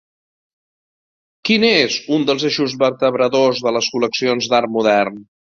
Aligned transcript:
Quin 1.49 1.65
és 1.67 1.99
un 2.17 2.27
dels 2.31 2.47
eixos 2.51 2.75
vertebradors 2.85 3.63
de 3.67 3.77
les 3.79 3.93
col·leccions 3.97 4.53
d'art 4.57 4.77
modern? 4.81 5.25